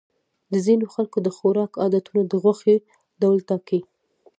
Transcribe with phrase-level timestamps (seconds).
[0.51, 2.75] د ځینو خلکو د خوراک عادتونه د غوښې
[3.21, 3.79] ډول ټاکي.